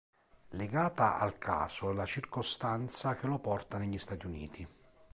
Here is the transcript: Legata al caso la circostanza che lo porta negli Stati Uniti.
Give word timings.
Legata 0.55 1.19
al 1.19 1.37
caso 1.37 1.91
la 1.91 2.05
circostanza 2.07 3.13
che 3.15 3.27
lo 3.27 3.37
porta 3.37 3.77
negli 3.77 3.99
Stati 3.99 4.25
Uniti. 4.25 4.67